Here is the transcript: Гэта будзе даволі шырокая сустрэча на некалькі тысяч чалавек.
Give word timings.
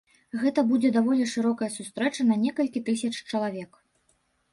Гэта 0.43 0.61
будзе 0.69 0.89
даволі 0.95 1.27
шырокая 1.33 1.69
сустрэча 1.75 2.25
на 2.31 2.35
некалькі 2.45 2.83
тысяч 2.89 3.13
чалавек. 3.31 3.71